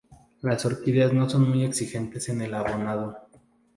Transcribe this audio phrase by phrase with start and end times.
[0.41, 3.19] Las orquídeas no son muy exigentes en el abonado.